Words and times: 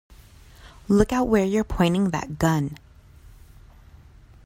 Look 0.87 1.13
out 1.13 1.27
where 1.27 1.45
you're 1.45 1.63
pointing 1.63 2.09
that 2.09 2.39
gun! 2.39 2.79